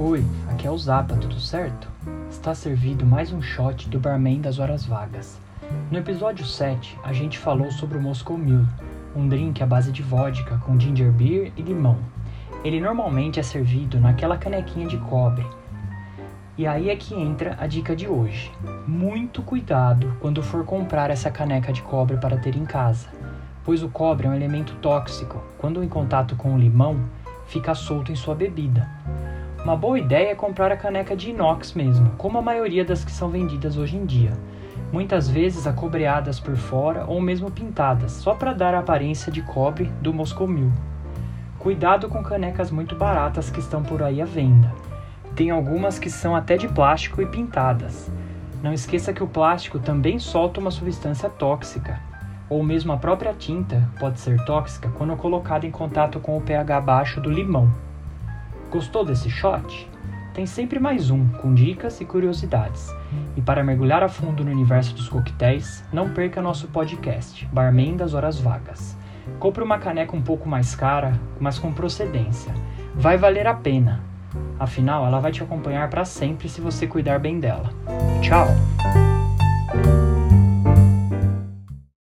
Oi, 0.00 0.24
aqui 0.48 0.64
é 0.64 0.70
o 0.70 0.78
Zapa, 0.78 1.16
tudo 1.16 1.40
certo? 1.40 1.88
Está 2.30 2.54
servido 2.54 3.04
mais 3.04 3.32
um 3.32 3.42
shot 3.42 3.88
do 3.88 3.98
barman 3.98 4.40
das 4.40 4.60
horas 4.60 4.86
vagas. 4.86 5.40
No 5.90 5.98
episódio 5.98 6.46
7, 6.46 6.96
a 7.02 7.12
gente 7.12 7.36
falou 7.36 7.68
sobre 7.72 7.98
o 7.98 8.00
Moscow 8.00 8.38
Mule, 8.38 8.64
um 9.16 9.28
drink 9.28 9.60
à 9.60 9.66
base 9.66 9.90
de 9.90 10.00
vodka 10.00 10.56
com 10.58 10.78
ginger 10.78 11.10
beer 11.10 11.52
e 11.56 11.62
limão. 11.62 11.98
Ele 12.62 12.80
normalmente 12.80 13.40
é 13.40 13.42
servido 13.42 13.98
naquela 13.98 14.36
canequinha 14.36 14.86
de 14.86 14.98
cobre. 14.98 15.44
E 16.56 16.64
aí 16.64 16.90
é 16.90 16.94
que 16.94 17.16
entra 17.16 17.56
a 17.58 17.66
dica 17.66 17.96
de 17.96 18.06
hoje. 18.06 18.52
Muito 18.86 19.42
cuidado 19.42 20.16
quando 20.20 20.44
for 20.44 20.64
comprar 20.64 21.10
essa 21.10 21.28
caneca 21.28 21.72
de 21.72 21.82
cobre 21.82 22.18
para 22.18 22.38
ter 22.38 22.54
em 22.54 22.64
casa, 22.64 23.08
pois 23.64 23.82
o 23.82 23.88
cobre 23.88 24.28
é 24.28 24.30
um 24.30 24.34
elemento 24.34 24.76
tóxico. 24.76 25.42
Quando 25.58 25.82
em 25.82 25.88
contato 25.88 26.36
com 26.36 26.54
o 26.54 26.58
limão, 26.58 27.00
fica 27.48 27.74
solto 27.74 28.12
em 28.12 28.16
sua 28.16 28.36
bebida. 28.36 28.88
Uma 29.64 29.76
boa 29.76 29.98
ideia 29.98 30.30
é 30.30 30.34
comprar 30.34 30.70
a 30.70 30.76
caneca 30.76 31.16
de 31.16 31.30
inox 31.30 31.74
mesmo, 31.74 32.10
como 32.16 32.38
a 32.38 32.42
maioria 32.42 32.84
das 32.84 33.04
que 33.04 33.10
são 33.10 33.28
vendidas 33.28 33.76
hoje 33.76 33.96
em 33.96 34.06
dia. 34.06 34.32
Muitas 34.92 35.28
vezes 35.28 35.66
acobreadas 35.66 36.38
por 36.38 36.56
fora 36.56 37.04
ou 37.06 37.20
mesmo 37.20 37.50
pintadas, 37.50 38.12
só 38.12 38.34
para 38.34 38.54
dar 38.54 38.74
a 38.74 38.78
aparência 38.78 39.32
de 39.32 39.42
cobre 39.42 39.92
do 40.00 40.14
Moscow 40.14 40.46
Mule. 40.46 40.72
Cuidado 41.58 42.08
com 42.08 42.22
canecas 42.22 42.70
muito 42.70 42.94
baratas 42.94 43.50
que 43.50 43.58
estão 43.58 43.82
por 43.82 44.02
aí 44.02 44.22
à 44.22 44.24
venda. 44.24 44.72
Tem 45.34 45.50
algumas 45.50 45.98
que 45.98 46.08
são 46.08 46.34
até 46.36 46.56
de 46.56 46.68
plástico 46.68 47.20
e 47.20 47.26
pintadas. 47.26 48.10
Não 48.62 48.72
esqueça 48.72 49.12
que 49.12 49.22
o 49.22 49.28
plástico 49.28 49.78
também 49.80 50.20
solta 50.20 50.60
uma 50.60 50.70
substância 50.70 51.28
tóxica, 51.28 52.00
ou 52.48 52.62
mesmo 52.62 52.92
a 52.92 52.96
própria 52.96 53.34
tinta 53.34 53.88
pode 53.98 54.20
ser 54.20 54.42
tóxica 54.44 54.88
quando 54.96 55.16
colocada 55.16 55.66
em 55.66 55.70
contato 55.70 56.20
com 56.20 56.38
o 56.38 56.40
pH 56.40 56.80
baixo 56.80 57.20
do 57.20 57.28
limão. 57.28 57.68
Gostou 58.70 59.04
desse 59.04 59.30
shot? 59.30 59.88
Tem 60.34 60.46
sempre 60.46 60.78
mais 60.78 61.10
um, 61.10 61.26
com 61.40 61.54
dicas 61.54 62.00
e 62.00 62.04
curiosidades. 62.04 62.94
E 63.36 63.40
para 63.40 63.64
mergulhar 63.64 64.02
a 64.02 64.08
fundo 64.08 64.44
no 64.44 64.50
universo 64.50 64.94
dos 64.94 65.08
coquetéis, 65.08 65.82
não 65.92 66.10
perca 66.10 66.42
nosso 66.42 66.68
podcast, 66.68 67.46
Barman 67.46 67.96
das 67.96 68.14
Horas 68.14 68.38
Vagas. 68.38 68.96
Compre 69.38 69.64
uma 69.64 69.78
caneca 69.78 70.14
um 70.14 70.22
pouco 70.22 70.48
mais 70.48 70.74
cara, 70.74 71.18
mas 71.40 71.58
com 71.58 71.72
procedência. 71.72 72.52
Vai 72.94 73.16
valer 73.16 73.46
a 73.46 73.54
pena. 73.54 74.00
Afinal, 74.58 75.06
ela 75.06 75.18
vai 75.18 75.32
te 75.32 75.42
acompanhar 75.42 75.88
para 75.88 76.04
sempre 76.04 76.48
se 76.48 76.60
você 76.60 76.86
cuidar 76.86 77.18
bem 77.18 77.40
dela. 77.40 77.70
Tchau! 78.20 78.48